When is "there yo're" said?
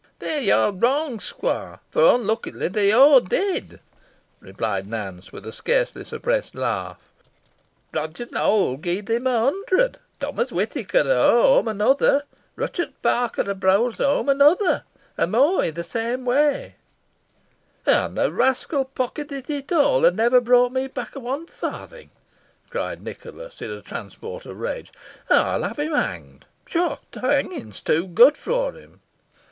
0.17-0.71